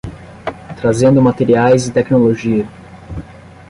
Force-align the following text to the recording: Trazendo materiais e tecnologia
Trazendo 0.77 1.21
materiais 1.21 1.87
e 1.87 1.91
tecnologia 1.91 2.67